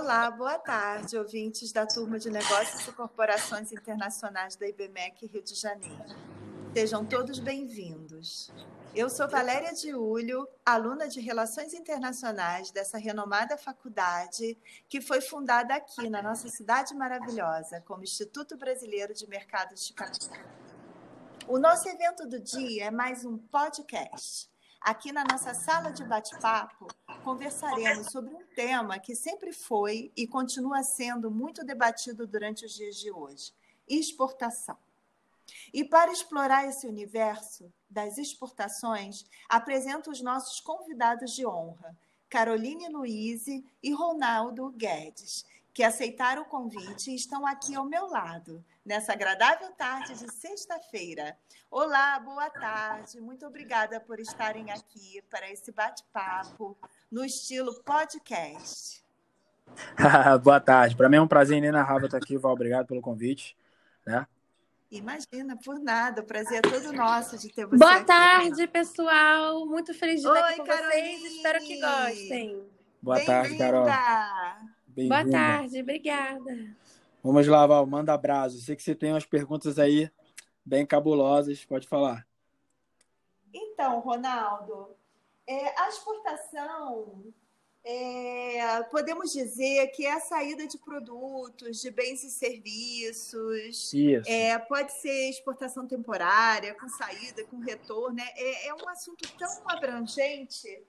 [0.00, 5.56] Olá, boa tarde, ouvintes da turma de Negócios e Corporações Internacionais da IBMEC Rio de
[5.56, 6.14] Janeiro.
[6.72, 8.48] Sejam todos bem-vindos.
[8.94, 14.56] Eu sou Valéria Diulho, aluna de Relações Internacionais dessa renomada faculdade
[14.88, 20.38] que foi fundada aqui na nossa cidade maravilhosa, como Instituto Brasileiro de Mercados de Capital.
[21.48, 24.48] O nosso evento do dia é mais um podcast
[24.80, 26.86] Aqui na nossa sala de bate-papo,
[27.24, 32.96] conversaremos sobre um tema que sempre foi e continua sendo muito debatido durante os dias
[32.96, 33.52] de hoje:
[33.88, 34.78] exportação.
[35.72, 41.96] E para explorar esse universo das exportações, apresento os nossos convidados de honra,
[42.28, 45.44] Caroline Luiz e Ronaldo Guedes,
[45.78, 51.38] que aceitaram o convite e estão aqui ao meu lado, nessa agradável tarde de sexta-feira.
[51.70, 53.20] Olá, boa tarde.
[53.20, 56.76] Muito obrigada por estarem aqui para esse bate-papo
[57.08, 59.04] no estilo podcast.
[60.42, 60.96] boa tarde.
[60.96, 62.54] Para mim é um prazer inenarrável estar aqui, Val.
[62.54, 63.56] Obrigado pelo convite.
[64.04, 64.26] Né?
[64.90, 66.22] Imagina, por nada.
[66.22, 68.04] O prazer é todo nosso de ter você Boa aqui.
[68.04, 69.64] tarde, pessoal.
[69.64, 71.18] Muito feliz de estar Oi, aqui com Caroline.
[71.18, 71.34] vocês.
[71.34, 72.68] Espero que gostem.
[73.00, 73.86] Boa tarde, Carol.
[75.06, 76.76] Boa tarde, obrigada.
[77.22, 78.58] Vamos lá, Val, manda abraço.
[78.60, 80.10] Sei que você tem umas perguntas aí
[80.64, 82.26] bem cabulosas, pode falar.
[83.52, 84.96] Então, Ronaldo,
[85.46, 87.24] é, a exportação,
[87.84, 93.92] é, podemos dizer que é a saída de produtos, de bens e serviços.
[93.92, 94.28] Isso.
[94.28, 98.16] É, pode ser exportação temporária, com saída, com retorno.
[98.16, 98.28] né?
[98.36, 100.82] É, é um assunto tão abrangente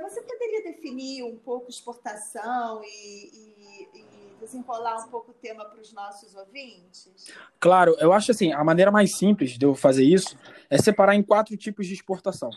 [0.00, 4.06] você poderia definir um pouco exportação e, e, e
[4.40, 7.32] desenrolar um pouco o tema para os nossos ouvintes?
[7.60, 10.38] Claro, eu acho assim, a maneira mais simples de eu fazer isso
[10.70, 12.50] é separar em quatro tipos de exportação.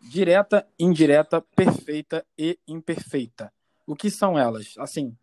[0.00, 3.52] Direta, indireta, perfeita e imperfeita.
[3.86, 4.74] O que são elas?
[4.78, 5.16] Assim,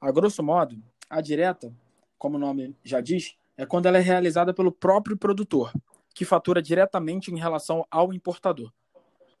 [0.00, 1.72] a grosso modo, a direta,
[2.18, 5.72] como o nome já diz, é quando ela é realizada pelo próprio produtor,
[6.14, 8.72] que fatura diretamente em relação ao importador.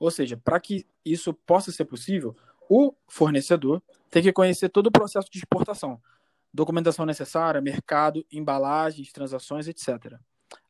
[0.00, 2.34] Ou seja, para que isso possa ser possível,
[2.68, 6.00] o fornecedor tem que conhecer todo o processo de exportação,
[6.52, 10.18] documentação necessária, mercado, embalagens, transações, etc.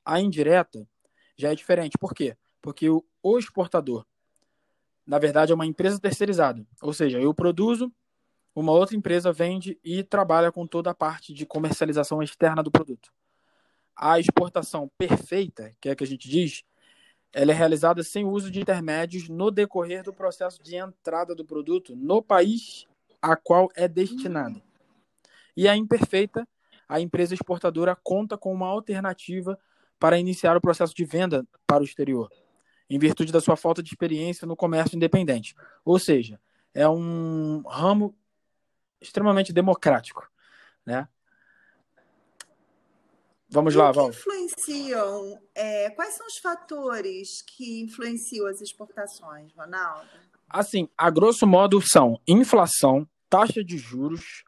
[0.05, 0.85] A indireta
[1.37, 1.97] já é diferente.
[1.97, 2.37] Por quê?
[2.61, 4.05] Porque o, o exportador,
[5.07, 6.67] na verdade, é uma empresa terceirizada.
[6.83, 7.93] Ou seja, eu produzo,
[8.53, 13.13] uma outra empresa vende e trabalha com toda a parte de comercialização externa do produto.
[13.95, 16.65] A exportação perfeita, que é a que a gente diz,
[17.33, 21.95] ela é realizada sem uso de intermédios no decorrer do processo de entrada do produto
[21.95, 22.87] no país
[23.23, 24.61] a qual é destinado.
[25.57, 26.47] E a imperfeita,
[26.89, 29.59] a empresa exportadora conta com uma alternativa
[29.99, 32.31] para iniciar o processo de venda para o exterior,
[32.89, 35.55] em virtude da sua falta de experiência no comércio independente.
[35.85, 36.41] Ou seja,
[36.75, 38.17] é um ramo
[39.01, 40.29] extremamente democrático,
[40.85, 41.07] né?
[43.51, 44.11] Vamos e lá, Val.
[44.11, 45.41] influenciam?
[45.55, 50.09] É, quais são os fatores que influenciam as exportações, Ronaldo?
[50.49, 54.45] Assim, a grosso modo são inflação, taxa de juros,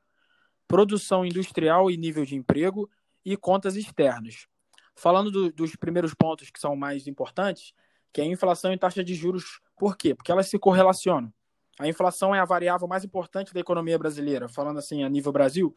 [0.66, 2.88] produção industrial e nível de emprego
[3.24, 4.46] e contas externas.
[4.94, 7.72] Falando do, dos primeiros pontos que são mais importantes,
[8.12, 10.14] que é a inflação e taxa de juros, por quê?
[10.14, 11.32] Porque elas se correlacionam.
[11.78, 15.74] A inflação é a variável mais importante da economia brasileira, falando assim a nível Brasil,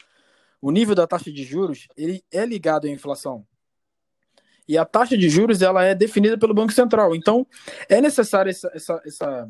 [0.61, 3.45] o nível da taxa de juros ele é ligado à inflação.
[4.67, 7.15] E a taxa de juros ela é definida pelo Banco Central.
[7.15, 7.45] Então,
[7.87, 9.49] é necessário essa, essa, essa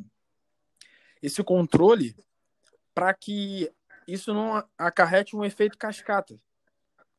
[1.22, 2.16] esse controle
[2.94, 3.72] para que
[4.08, 6.40] isso não acarrete um efeito cascata.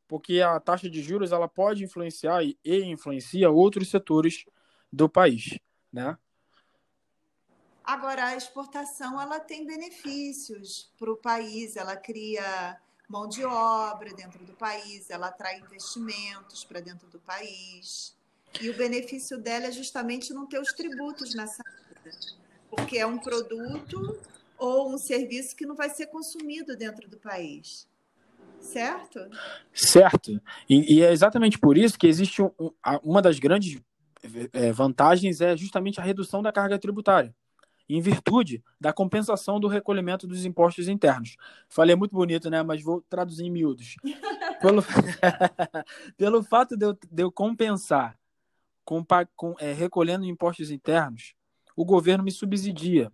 [0.06, 4.44] Porque a taxa de juros ela pode influenciar e, influencia outros setores
[4.92, 5.58] do país,
[5.92, 6.16] né?
[7.82, 14.44] Agora, a exportação ela tem benefícios para o país, ela cria mão de obra dentro
[14.44, 18.16] do país, ela atrai investimentos para dentro do país.
[18.60, 22.16] E o benefício dela é justamente não ter os tributos nessa vida,
[22.70, 24.18] porque é um produto
[24.58, 27.86] ou um serviço que não vai ser consumido dentro do país.
[28.60, 29.20] Certo?
[29.72, 30.40] Certo.
[30.68, 32.52] E, e é exatamente por isso que existe um,
[33.02, 33.80] uma das grandes
[34.52, 37.34] é, vantagens é justamente a redução da carga tributária
[37.88, 41.36] em virtude da compensação do recolhimento dos impostos internos.
[41.68, 42.62] Falei muito bonito, né?
[42.62, 43.96] Mas vou traduzir em miúdos.
[44.60, 44.82] Pelo,
[46.16, 48.18] Pelo fato de eu, de eu compensar
[48.84, 49.04] com,
[49.34, 51.34] com é, recolhendo impostos internos,
[51.76, 53.12] o governo me subsidia.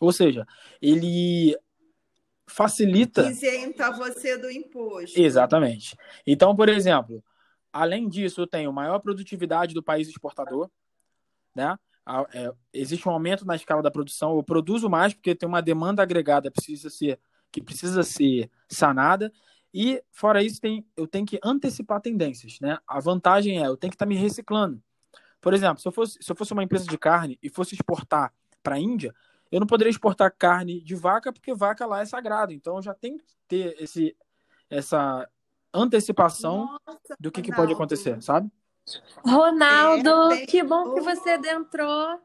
[0.00, 0.46] Ou seja,
[0.80, 1.56] ele
[2.46, 3.28] facilita.
[3.28, 5.20] Isenta você do imposto.
[5.20, 5.96] Exatamente.
[6.26, 7.22] Então, por exemplo,
[7.72, 10.70] além disso, eu tenho maior produtividade do país exportador,
[11.54, 11.76] né?
[12.32, 16.02] É, existe um aumento na escala da produção, eu produzo mais porque tem uma demanda
[16.02, 17.18] agregada, precisa ser
[17.52, 19.32] que precisa ser sanada.
[19.72, 22.58] E, fora isso, tem, eu tenho que antecipar tendências.
[22.60, 22.78] Né?
[22.86, 24.82] A vantagem é eu tenho que estar tá me reciclando.
[25.40, 28.32] Por exemplo, se eu, fosse, se eu fosse uma empresa de carne e fosse exportar
[28.62, 29.14] para a Índia,
[29.50, 32.52] eu não poderia exportar carne de vaca porque vaca lá é sagrado.
[32.52, 34.16] Então eu já tenho que ter esse,
[34.68, 35.28] essa
[35.72, 38.50] antecipação Nossa, do que, que, pode acontecer, sabe?
[39.24, 42.20] Ronaldo, que bom que você adentrou.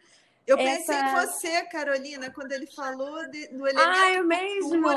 [0.47, 1.07] Eu pensei essa...
[1.07, 3.99] em você, Carolina, quando ele falou de, do elemento.
[3.99, 4.87] Ah, eu mesmo.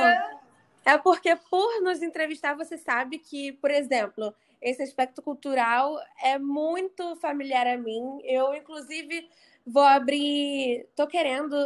[0.85, 7.17] É porque por nos entrevistar, você sabe que, por exemplo, esse aspecto cultural é muito
[7.17, 8.21] familiar a mim.
[8.25, 9.29] Eu, inclusive,
[9.67, 10.87] vou abrir.
[10.95, 11.57] Tô querendo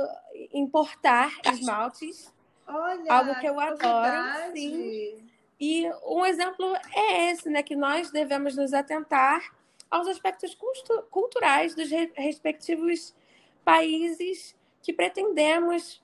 [0.52, 2.32] importar esmaltes.
[2.66, 4.52] Olha, algo que eu adoro.
[4.54, 5.28] Sim.
[5.60, 7.62] E um exemplo é esse, né?
[7.62, 9.40] Que nós devemos nos atentar
[9.92, 10.56] aos aspectos
[11.10, 13.14] culturais dos respectivos
[13.62, 16.02] países que pretendemos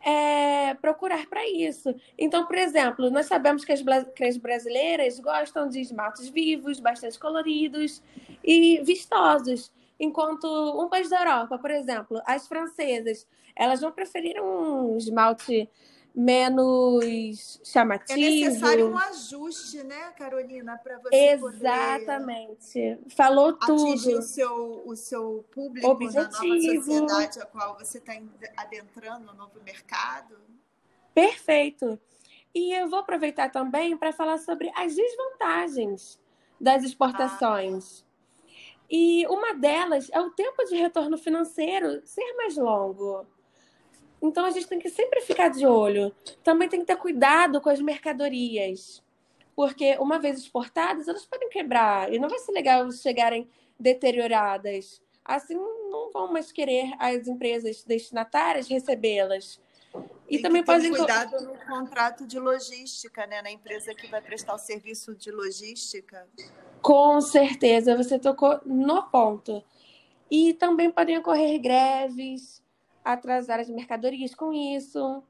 [0.00, 1.94] é, procurar para isso.
[2.16, 3.82] Então, por exemplo, nós sabemos que as,
[4.14, 8.02] que as brasileiras gostam de esmaltes vivos, bastante coloridos
[8.42, 9.70] e vistosos.
[10.00, 10.46] Enquanto
[10.82, 15.68] um país da Europa, por exemplo, as francesas, elas vão preferir um esmalte
[16.16, 18.18] menos chamativo.
[18.18, 22.98] É necessário um ajuste, né, Carolina, para você Exatamente.
[23.14, 23.82] Falou tudo.
[23.82, 26.94] Atingir o seu, o seu público Objetivo.
[26.94, 28.14] na nova sociedade a qual você está
[28.56, 30.38] adentrando no novo mercado.
[31.12, 32.00] Perfeito.
[32.54, 36.18] E eu vou aproveitar também para falar sobre as desvantagens
[36.58, 38.02] das exportações.
[38.02, 38.06] Ah.
[38.88, 43.26] E uma delas é o tempo de retorno financeiro ser mais longo.
[44.26, 46.14] Então a gente tem que sempre ficar de olho.
[46.42, 49.02] Também tem que ter cuidado com as mercadorias.
[49.54, 52.12] Porque uma vez exportadas, elas podem quebrar.
[52.12, 55.00] E não vai ser legal chegarem deterioradas.
[55.24, 59.60] Assim, não vão mais querer as empresas destinatárias recebê-las.
[60.28, 63.40] E tem também podem cuidado no contrato de logística, né?
[63.42, 66.26] Na empresa que vai prestar o serviço de logística.
[66.82, 69.64] Com certeza, você tocou no ponto.
[70.30, 72.60] E também podem ocorrer greves,
[73.12, 75.22] atrasar as mercadorias com isso.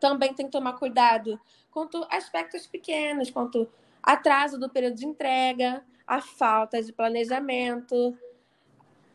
[0.00, 1.40] Também tem que tomar cuidado
[1.70, 3.68] quanto aspectos pequenos, quanto
[4.02, 8.16] atraso do período de entrega, a falta de planejamento.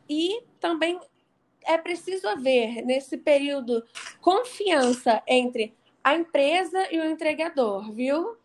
[0.07, 0.99] E também
[1.63, 3.83] é preciso haver, nesse período,
[4.19, 5.73] confiança entre
[6.03, 8.37] a empresa e o entregador, viu?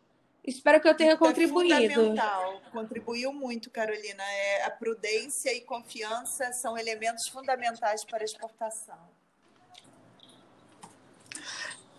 [0.47, 1.75] Espero que eu tenha contribuído.
[1.75, 2.61] É fundamental.
[2.71, 4.23] Contribuiu muito, Carolina.
[4.23, 9.16] É, a prudência e confiança são elementos fundamentais para a exportação.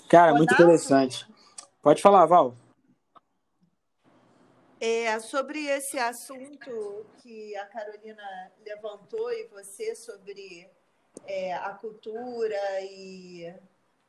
[0.09, 1.27] Cara, muito interessante.
[1.81, 2.55] Pode falar, Val.
[4.79, 10.69] É, sobre esse assunto que a Carolina levantou e você sobre
[11.25, 13.51] é, a cultura e,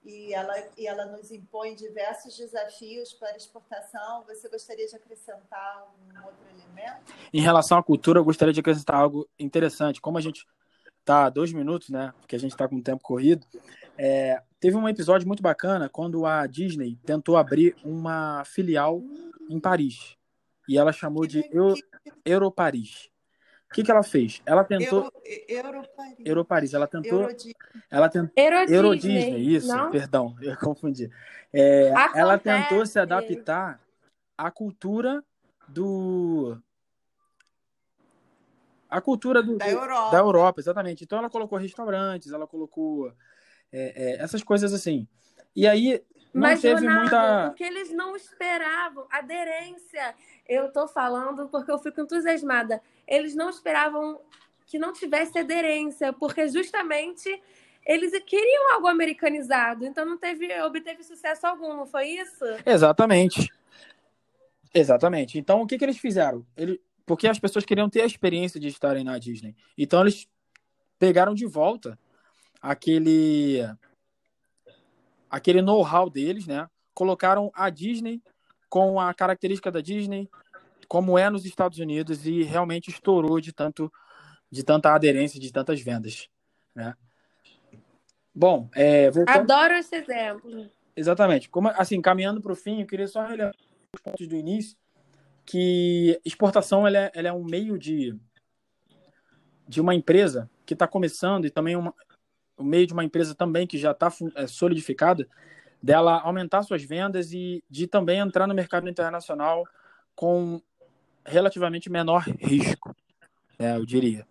[0.04, 6.24] e, ela, e ela nos impõe diversos desafios para exportação, você gostaria de acrescentar um
[6.24, 7.14] outro elemento?
[7.32, 10.02] Em relação à cultura, eu gostaria de acrescentar algo interessante.
[10.02, 10.46] Como a gente
[11.00, 12.12] está dois minutos, né?
[12.20, 13.46] Porque a gente está com o tempo corrido.
[13.96, 19.02] É, teve um episódio muito bacana quando a Disney tentou abrir uma filial
[19.48, 20.16] em Paris.
[20.68, 21.74] E ela chamou de Eu,
[22.24, 23.08] Europaris.
[23.70, 24.42] O que, que ela fez?
[24.46, 25.12] Ela tentou.
[25.46, 25.82] Euro,
[26.24, 26.72] Europaris.
[26.72, 27.20] Ela tentou.
[27.20, 27.54] Eurodisney.
[27.90, 28.32] Ela tentou.
[28.68, 29.90] Euro Disney, isso, não?
[29.90, 31.10] perdão, eu confundi.
[31.52, 33.80] É, ela tentou se adaptar
[34.36, 35.22] à cultura
[35.68, 36.58] do.
[38.88, 40.10] A cultura do, da, Europa.
[40.10, 41.04] da Europa, exatamente.
[41.04, 43.12] Então ela colocou restaurantes, ela colocou
[43.72, 45.06] é, é, essas coisas assim.
[45.54, 47.48] E aí não Mas, teve Ronaldo, muita.
[47.48, 50.14] Porque eles não esperavam aderência.
[50.46, 52.80] Eu tô falando porque eu fico entusiasmada.
[53.06, 54.20] Eles não esperavam
[54.66, 57.42] que não tivesse aderência, porque justamente
[57.84, 62.44] eles queriam algo americanizado, então não teve, obteve sucesso algum, não foi isso?
[62.66, 63.50] Exatamente.
[64.74, 65.38] Exatamente.
[65.38, 66.46] Então o que, que eles fizeram?
[66.54, 69.56] Ele, porque as pessoas queriam ter a experiência de estarem na Disney.
[69.76, 70.28] Então eles
[70.98, 71.98] pegaram de volta
[72.60, 73.60] aquele
[75.30, 76.68] aquele know-how deles, né?
[76.94, 78.22] Colocaram a Disney
[78.68, 80.28] com a característica da Disney,
[80.86, 83.92] como é nos Estados Unidos e realmente estourou de tanto
[84.50, 86.28] de tanta aderência, de tantas vendas,
[86.74, 86.94] né?
[88.34, 89.36] Bom, é, voltando...
[89.36, 90.70] adoro esse exemplo.
[90.96, 91.48] Exatamente.
[91.50, 93.54] Como assim, caminhando para o fim, eu queria só relembrar
[93.94, 94.76] os pontos do início
[95.44, 98.14] que exportação ela é, ela é um meio de
[99.66, 101.94] de uma empresa que está começando e também uma,
[102.58, 105.26] o meio de uma empresa também que já está é, solidificada,
[105.82, 109.64] dela aumentar suas vendas e de também entrar no mercado internacional
[110.14, 110.60] com
[111.24, 112.94] relativamente menor risco,
[113.58, 114.26] né, eu diria.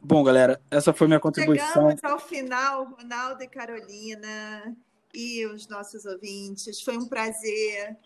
[0.00, 1.90] Bom, galera, essa foi minha contribuição.
[1.90, 4.76] Chegamos ao final, Ronaldo e Carolina.
[5.12, 6.80] e os nossos ouvintes.
[6.82, 7.96] Foi um prazer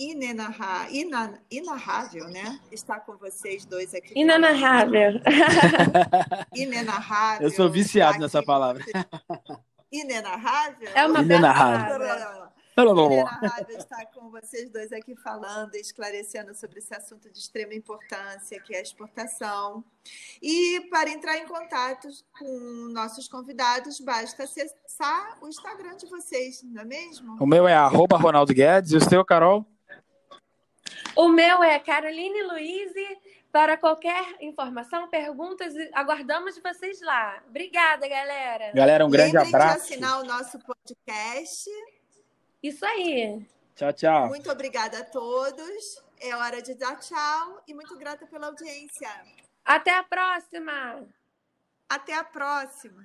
[0.00, 0.88] inenarra,
[1.50, 2.58] inarrável, né?
[2.72, 4.18] Estar com vocês dois aqui.
[4.18, 5.20] Inenarrável.
[6.56, 7.46] Inenarrável.
[7.46, 8.82] Eu sou viciado nessa palavra.
[9.92, 10.88] Inenarrável?
[10.94, 11.96] É uma Inenarrável.
[12.76, 18.58] Inenarrável estar com vocês dois aqui falando e esclarecendo sobre esse assunto de extrema importância,
[18.62, 19.84] que é a exportação.
[20.40, 26.80] E para entrar em contato com nossos convidados, basta acessar o Instagram de vocês, não
[26.80, 27.36] é mesmo?
[27.38, 29.66] O meu é arroba Ronaldo Guedes e o seu, Carol?
[31.16, 32.92] O meu é Caroline Luiz.
[33.52, 37.42] Para qualquer informação, perguntas, aguardamos vocês lá.
[37.48, 38.70] Obrigada, galera.
[38.72, 39.88] Galera, um grande Lembrem abraço.
[39.88, 41.68] de assinar o nosso podcast.
[42.62, 43.44] Isso aí.
[43.74, 44.28] Tchau, tchau.
[44.28, 46.00] Muito obrigada a todos.
[46.20, 49.10] É hora de dar tchau e muito grata pela audiência.
[49.64, 51.08] Até a próxima.
[51.88, 53.04] Até a próxima.